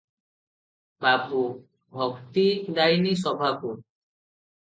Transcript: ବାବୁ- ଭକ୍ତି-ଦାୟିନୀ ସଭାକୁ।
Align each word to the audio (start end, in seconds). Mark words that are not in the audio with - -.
ବାବୁ- 1.05 1.41
ଭକ୍ତି-ଦାୟିନୀ 1.99 3.13
ସଭାକୁ। 3.25 3.75